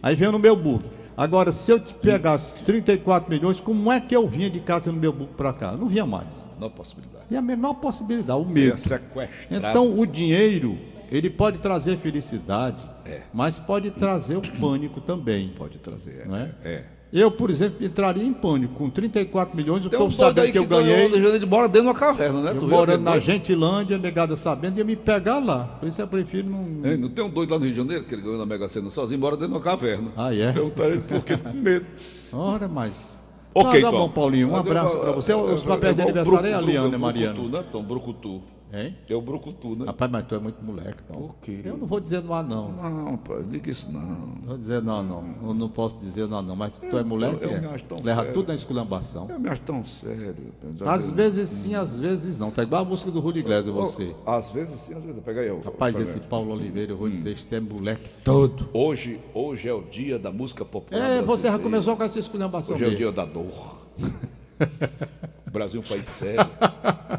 [0.03, 0.85] Aí vem no meu bug.
[1.17, 4.99] Agora, se eu te pegasse 34 milhões, como é que eu vinha de casa no
[4.99, 5.73] meu bug para cá?
[5.73, 6.45] Eu não vinha mais.
[6.59, 7.27] Não possibilidade.
[7.31, 8.77] E a menor possibilidade, o medo.
[8.77, 9.29] sequestrado.
[9.69, 10.77] Então, o dinheiro,
[11.13, 13.23] ele pode trazer felicidade, É.
[13.33, 15.53] mas pode trazer o pânico também.
[15.57, 16.27] pode trazer.
[16.27, 16.51] Não é?
[16.65, 16.85] é.
[17.17, 18.75] Eu, por exemplo, entraria em pânico.
[18.75, 21.09] Com 34 milhões, o Tem um povo doido sabendo que eu ganhou ganhei.
[21.11, 22.51] de Janeiro, mora dentro de uma caverna, né?
[22.51, 23.21] Eu Tu morando na?
[23.21, 25.77] Gentilândia, negada sabendo, ia me pegar lá.
[25.79, 26.91] Por isso eu prefiro não.
[26.91, 28.69] Hein, Não tem um doido lá no Rio de Janeiro que ele ganhou na Mega
[28.69, 30.11] Sena sozinho, mora dentro de uma caverna.
[30.17, 30.53] Ah, é?
[30.53, 31.37] Perguntar ele por quê?
[31.37, 31.87] Com medo.
[32.33, 33.17] Ora, mas.
[33.55, 33.97] Ok, tá Tom.
[33.97, 34.49] bom, Paulinho.
[34.51, 35.33] Um abraço para você.
[35.33, 37.35] Os papéis de É aniversário é a Liana, Mariana.
[37.35, 37.83] Brucutu, né, Tom?
[37.85, 38.43] Brucutu.
[38.77, 38.97] Hein?
[39.17, 39.85] O Brucutu, né?
[39.87, 41.29] Rapaz, mas tu é muito moleque, Paulo.
[41.29, 41.61] Por quê?
[41.65, 42.73] Eu não vou dizer não, não.
[42.73, 44.01] Não, pai, liga isso não.
[44.01, 45.25] Não vou dizer não, não.
[45.49, 46.57] Eu não posso dizer não, não.
[46.57, 47.61] Mas tu é moleque, eu é.
[47.61, 48.35] me acho tão Leva sério.
[48.35, 49.29] tudo na esculambação.
[49.31, 50.53] Eu me acho tão sério.
[50.87, 52.51] Às vezes sim, às vezes não.
[52.51, 54.13] Tá igual a música do Rudy Iglesias, você.
[54.27, 55.23] Às vezes sim, às vezes.
[55.23, 55.51] Pega aí.
[55.51, 56.19] ó, Rapaz, esse.
[56.21, 57.11] Paulo Oliveira, eu vou Hum.
[57.11, 58.69] dizer, este é moleque todo.
[58.73, 61.01] Hoje, hoje é o dia da música popular.
[61.01, 63.79] É, você já começou com essa esculhambação Hoje é o dia da dor.
[65.55, 66.47] Brasil é um país sério.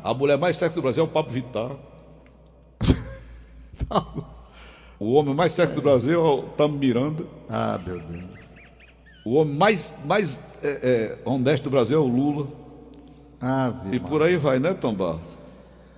[0.03, 1.71] A mulher mais sexy do Brasil é o Pablo Vittar.
[4.99, 7.23] O homem mais sexy do Brasil é o Tamo Miranda.
[7.49, 8.23] Ah, meu Deus.
[9.25, 12.47] O homem mais, mais é, é, honesto do Brasil é o Lula.
[13.41, 15.39] Ah, E por aí vai, né, Tom Barros?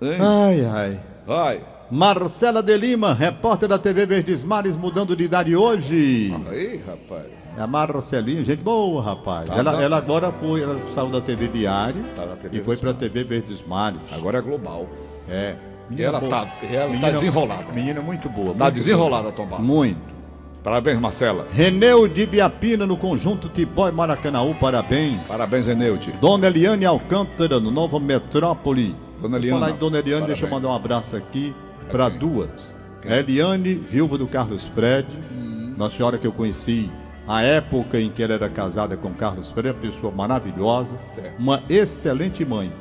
[0.01, 0.17] Hein?
[0.19, 0.99] Ai, ai.
[1.25, 1.61] Vai.
[1.89, 6.33] Marcela de Lima, repórter da TV Verdes Mares, mudando de idade hoje.
[6.49, 7.27] Aí, rapaz.
[7.57, 9.47] É a Marcelinha, gente boa, rapaz.
[9.47, 12.79] Tá, ela, ela agora foi, ela saiu da TV Diário Tá TV e foi Verdes
[12.81, 13.99] pra TV Verdes Mares.
[14.11, 14.87] Agora é global.
[15.27, 15.55] É.
[15.89, 16.29] E ela boa.
[16.29, 17.65] tá, ela tá desenrolada.
[17.73, 18.53] Menina muito boa.
[18.53, 19.57] Tá muito desenrolada, Tom boa.
[19.57, 19.65] Barros.
[19.65, 20.17] Muito.
[20.63, 21.47] Parabéns, Marcela.
[21.51, 25.25] Reneu de Biapina no conjunto Tibói Maracanaú, parabéns.
[25.27, 26.11] Parabéns, Eneude.
[26.21, 28.95] Dona Eliane Alcântara, no Nova Metrópole.
[29.19, 30.69] Dona Vou Eliana, falar em Dona Eliane, deixa eu parabéns.
[30.69, 31.55] mandar um abraço aqui
[31.89, 32.19] para quem?
[32.19, 32.75] duas.
[33.01, 33.13] Quem?
[33.13, 35.73] Eliane, viúva do Carlos Prede, Hum.
[35.75, 36.91] uma senhora que eu conheci
[37.27, 41.37] a época em que ela era casada com Carlos Prede, uma pessoa maravilhosa, Certo.
[41.39, 42.71] uma excelente mãe.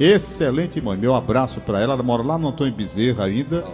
[0.00, 0.96] Excelente mãe.
[0.98, 1.92] Meu abraço para ela.
[1.94, 3.70] Ela mora lá no Antônio Bezerra ainda Tá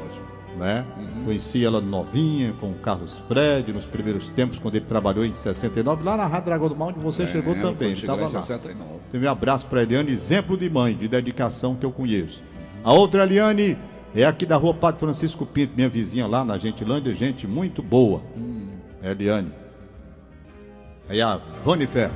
[0.59, 0.85] né?
[0.99, 1.25] Uhum.
[1.25, 6.03] Conheci ela novinha, com o Carlos Prédio, nos primeiros tempos, quando ele trabalhou em 69,
[6.05, 7.97] lá na Rádio Dragão do Mar, onde você chegou É, também.
[7.97, 8.43] chegou Estava lá em lá.
[8.43, 8.91] 69.
[9.09, 12.43] Então, um abraço para Eliane, exemplo de mãe, de dedicação que eu conheço.
[12.85, 13.79] A outra Eliane
[14.15, 18.21] é aqui da rua Padre Francisco Pinto, minha vizinha lá na Gentilândia, gente muito boa.
[19.03, 19.51] Eliane.
[21.11, 22.15] Aí a Vani Ferro,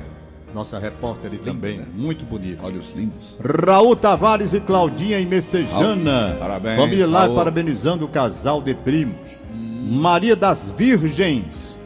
[0.53, 1.85] nossa repórter ali também, né?
[1.93, 2.65] muito bonita.
[2.65, 3.37] Olhos lindos.
[3.67, 6.27] Raul Tavares e Claudinha e Messejana.
[6.27, 9.37] Raul, parabéns, Família lá parabenizando o casal de primos.
[9.53, 11.77] Maria das Virgens,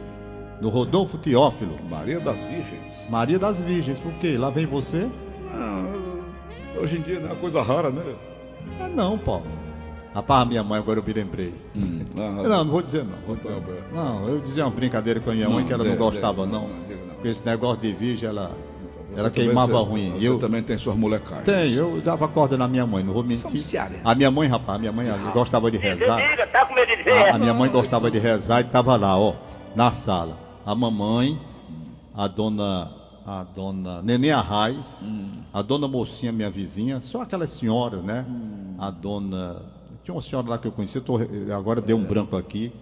[0.60, 1.76] do Rodolfo Teófilo.
[1.90, 3.08] Maria das Virgens.
[3.10, 4.38] Maria das Virgens, por quê?
[4.38, 5.08] Lá vem você?
[5.52, 8.04] Não, hoje em dia não é uma coisa rara, né?
[8.78, 9.46] Ah, não, Paulo.
[10.14, 11.54] Rapaz, minha mãe, agora eu me lembrei.
[12.14, 13.16] Não, Não, não vou dizer não.
[13.26, 15.96] Vou dizer, Tá não, eu dizia uma brincadeira com a minha mãe que ela não
[15.96, 16.68] gostava, não.
[16.68, 16.80] não.
[17.14, 18.50] Porque esse negócio de virgem, ela,
[19.10, 20.12] Você ela queimava você- ruim.
[20.18, 21.44] Você eu, também tem suas molecagens.
[21.44, 23.80] Tem, eu dava corda na minha mãe, não vou mentir.
[24.04, 26.16] A minha mãe, rapaz, a minha mãe ela gostava de rezar.
[26.28, 27.12] Diga, tá com medo de ver?
[27.12, 29.34] A, a minha mãe gostava de rezar e estava lá, ó,
[29.76, 30.36] na sala.
[30.66, 31.38] A mamãe,
[32.14, 32.90] a dona,
[33.24, 35.06] a dona Nenê Arraes,
[35.52, 38.26] a dona Mocinha, minha vizinha, só aquelas senhoras, né?
[38.76, 39.78] A dona.
[40.10, 41.18] Tinha uma senhora lá que eu conheci, tô-
[41.56, 42.72] agora deu um branco aqui.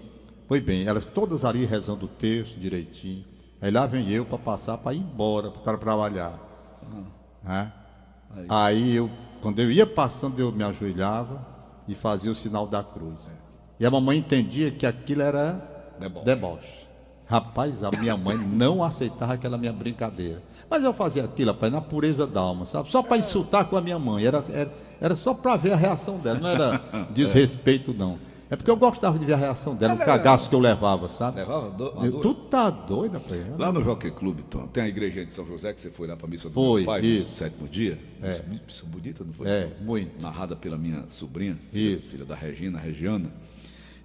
[0.46, 3.22] Foi bem, elas todas ali rezando o texto direitinho.
[3.60, 6.38] Aí lá vem eu para passar, para ir embora, para trabalhar.
[7.44, 7.70] né?
[8.48, 9.10] Aí eu,
[9.42, 11.46] quando eu ia passando, eu me ajoelhava
[11.86, 13.34] e fazia o sinal da cruz.
[13.78, 16.24] E a mamãe entendia que aquilo era Deboche.
[16.24, 16.78] deboche.
[17.26, 20.42] Rapaz, a minha mãe não aceitava aquela minha brincadeira.
[20.70, 22.90] Mas eu fazia aquilo, rapaz, na pureza da alma, sabe?
[22.90, 24.24] Só para insultar com a minha mãe.
[24.24, 28.18] Era, era, era só para ver a reação dela, não era desrespeito, não.
[28.50, 31.38] É porque eu gostava de ver a reação dela, o cagaço que eu levava, sabe?
[31.38, 33.58] Levava do, Eu, tu tá doido, rapaz?
[33.58, 36.16] Lá no Jockey Club, Tom, tem a igreja de São José que você foi lá
[36.16, 37.24] para missa do Foi, meu pai, isso.
[37.24, 37.98] no sétimo dia.
[38.22, 38.30] É.
[38.30, 39.48] Isso, isso bonita, não foi?
[39.48, 40.20] É, muito.
[40.20, 43.30] Narrada pela minha sobrinha, filha, filha da Regina, Regiana.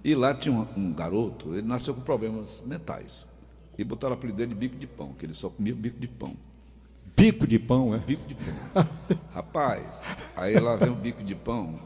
[0.04, 3.26] E lá tinha um, um garoto, ele nasceu com problemas mentais.
[3.78, 6.06] E botaram o apelido dele de bico de pão, que ele só comia bico de
[6.06, 6.36] pão.
[7.16, 7.98] Bico de pão, é?
[7.98, 8.86] Bico de pão.
[9.32, 10.02] Rapaz,
[10.36, 11.78] aí lá vem o bico de pão.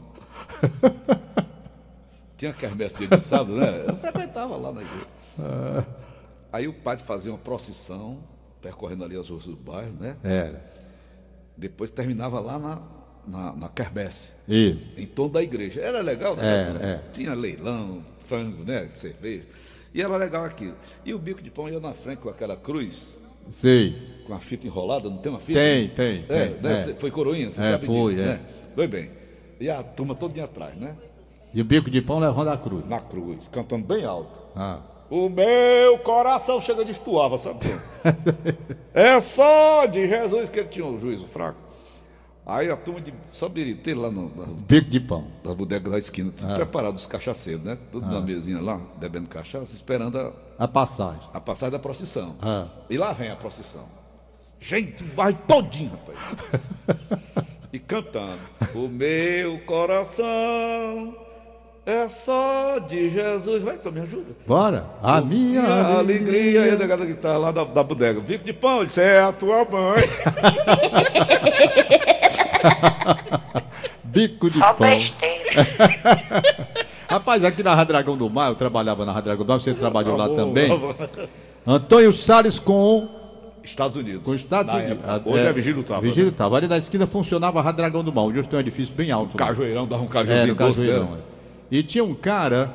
[2.35, 3.85] Tinha quermesse de sábado, né?
[3.87, 5.07] Eu frequentava lá na igreja.
[6.51, 8.17] Aí o padre fazia uma procissão,
[8.61, 10.15] percorrendo ali as ruas do bairro, né?
[10.23, 10.63] Era.
[11.55, 12.81] Depois terminava lá na,
[13.27, 14.99] na, na quermesse, Isso.
[14.99, 15.81] em torno da igreja.
[15.81, 16.69] Era legal, né?
[16.69, 17.01] Era, é.
[17.11, 18.87] Tinha leilão, frango, né?
[18.89, 19.45] Cerveja.
[19.93, 20.75] E era legal aquilo.
[21.05, 23.15] E o bico de pão ia na frente com aquela cruz,
[23.49, 23.95] Sei.
[24.29, 25.59] Com a fita enrolada, não tem uma fita?
[25.59, 26.23] Tem, tem.
[26.29, 26.93] É, tem, deve é.
[26.93, 28.33] foi coroinha, você É, sabe foi, disso, é.
[28.33, 28.39] né?
[28.75, 29.09] Pois bem.
[29.59, 30.95] E a turma todinha atrás, né?
[31.51, 32.87] E o bico de pão levando a cruz.
[32.87, 34.39] Na cruz, cantando bem alto.
[34.55, 34.81] Ah.
[35.09, 37.61] O meu coração chega de estuava, sabe?
[38.93, 41.57] é só de Jesus que ele tinha um juízo fraco.
[42.45, 45.25] Aí a turma de só biriteiro lá no, na, Bico de pão.
[45.43, 47.79] das bodegas da esquina, tudo preparado, os cachaceiros, né?
[47.91, 51.21] Tudo na mesinha lá, bebendo cachaça, esperando a, A passagem.
[51.33, 52.35] a passagem da procissão.
[52.39, 52.67] Ah.
[52.87, 53.97] E lá vem a procissão.
[54.59, 56.61] Gente, vai todinho, rapaz.
[57.73, 58.39] e cantando.
[58.75, 61.15] O meu coração
[61.85, 63.63] é só de Jesus.
[63.63, 64.35] Vai, então me ajuda.
[64.45, 64.85] Bora.
[65.01, 66.67] A minha E a alegria.
[66.67, 68.19] E a negada que tá lá da, da bodega.
[68.19, 70.03] Bico de pão, ele disse, é a tua mãe.
[74.03, 74.87] Bico de Só pão.
[74.87, 75.49] besteira.
[77.09, 79.73] Rapaz, aqui na Rádio Dragão do Mar, eu trabalhava na Rádio Dragão do Mar, você
[79.73, 80.69] trabalhou lá Tá também.
[80.69, 81.27] tá.
[81.65, 83.07] Antônio Salles com,
[83.63, 84.23] Estados Unidos.
[84.23, 85.03] com os Estados Na Unidos.
[85.05, 85.29] época.
[85.29, 86.01] Hoje é, Vigílio Tava.
[86.01, 86.35] Vigílio né?
[86.37, 86.57] Tava.
[86.57, 88.25] Ali na esquina funcionava a Rádio Dragão do Mar.
[88.25, 89.31] Hoje tem um edifício bem alto.
[89.39, 89.47] lá.
[89.47, 91.15] Cajueirão, dava um É, cajuzinho doce Cajueirão.
[91.15, 91.75] é.
[91.75, 92.73] E tinha um cara,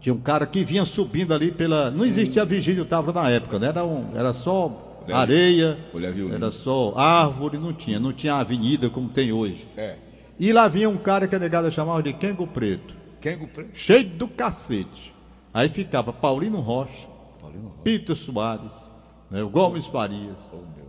[0.00, 1.90] tinha um cara que vinha subindo ali pela.
[1.90, 3.68] Não existia Vigílio Tava na época, né?
[3.68, 4.68] Era, um, era só
[5.02, 6.34] Mulher- areia, violina.
[6.36, 9.66] era só árvore, não tinha, não tinha avenida como tem hoje.
[9.76, 9.96] É.
[10.38, 13.70] E lá vinha um cara que a negada chamava de Kengo Preto, Quem preto?
[13.72, 15.14] cheio do cacete.
[15.54, 17.06] Aí ficava Paulino Rocha,
[17.40, 17.82] Paulino Rocha.
[17.82, 18.90] Pito Soares,
[19.30, 20.36] né, o Gomes Farias,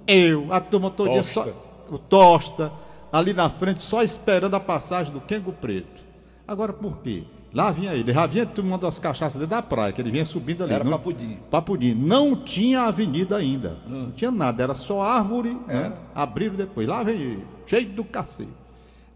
[0.08, 1.56] eu, a turma todo dia só, Tosta.
[1.92, 2.72] o Tosta,
[3.12, 6.04] ali na frente, só esperando a passagem do Kengo Preto.
[6.48, 7.24] Agora por quê?
[7.54, 10.64] Lá vinha ele, já vinha tomando as cachaças dentro da praia, que ele vinha subindo
[10.64, 10.74] ali.
[10.74, 11.38] Era não, Papudim.
[11.50, 11.94] Papudim.
[11.94, 13.78] Não tinha avenida ainda.
[13.88, 15.94] Não tinha nada, era só árvore, né?
[16.14, 16.88] Abriram depois.
[16.88, 18.50] Lá vem ele, cheio do cacete.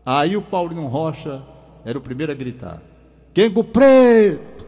[0.06, 1.42] Aí o Paulino Rocha
[1.86, 2.82] era o primeiro a gritar:
[3.34, 4.66] Kengo Preto!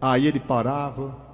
[0.00, 1.25] Aí ele parava.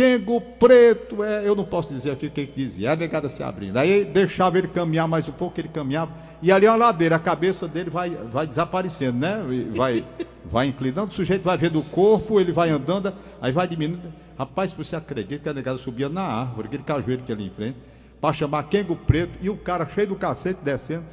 [0.00, 3.42] Kengo Preto, é, eu não posso dizer aqui o que que dizia, a negada se
[3.42, 3.76] abrindo.
[3.76, 6.10] Aí deixava ele caminhar mais um pouco, ele caminhava,
[6.40, 9.44] e ali é uma ladeira, a cabeça dele vai, vai desaparecendo, né?
[9.74, 10.02] Vai,
[10.42, 14.10] vai inclinando, o sujeito vai vendo o corpo, ele vai andando, aí vai diminuindo.
[14.38, 17.76] Rapaz, você acredita que a negada subia na árvore, aquele cajueiro que ali em frente,
[18.22, 21.04] para chamar Kengo Preto, e o cara cheio do cacete descendo.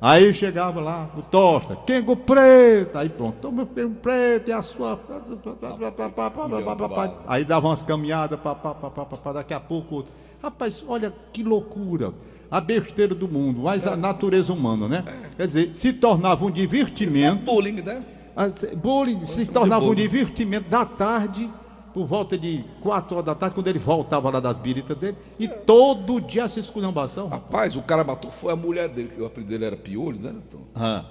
[0.00, 5.00] Aí chegava lá, o Tosta, Kengo Preto, aí pronto, toma Kengo Preto, e a sua.
[7.26, 8.38] Aí dava umas caminhadas,
[9.34, 10.12] daqui a pouco outro.
[10.42, 12.12] Rapaz, olha que loucura.
[12.50, 15.04] A besteira do mundo, mas a natureza humana, né?
[15.36, 17.42] Quer dizer, se tornava um Isso é divertimento.
[17.44, 18.04] bullying, né?
[18.36, 21.48] As- Bullying se tornava um divertimento da tarde,
[21.94, 25.46] por volta de 4 horas da tarde, quando ele voltava lá das biritas dele, e
[25.46, 27.28] todo dia essa esculhambação.
[27.28, 27.76] rapaz.
[27.76, 30.34] O cara matou, foi a mulher dele, que o apelido dele era Piolho, né?
[30.48, 31.04] Então, Ah,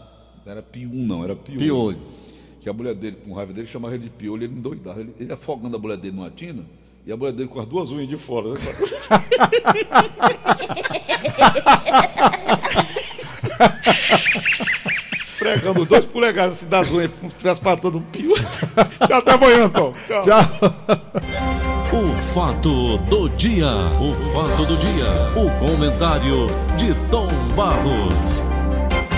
[0.46, 1.60] não era Pium, não, era Piolho.
[1.60, 2.00] piolho.
[2.60, 5.00] Que a mulher dele, com raiva dele, chamava ele de Piolho, ele endoidava.
[5.00, 6.64] Ele, ele afogando a mulher dele numa tina,
[7.06, 8.50] e a mulher dele com as duas unhas de fora.
[8.50, 8.56] Né?
[15.50, 18.34] Esfregando os dois polegadas assim das unhas, como se estivesse matando um pio.
[19.08, 19.94] Tchau, até amanhã, Tom.
[20.08, 20.22] Tchau.
[20.22, 20.74] Tchau.
[21.94, 23.68] O fato do dia,
[24.02, 28.63] o fato do dia, o comentário de Tom Barros.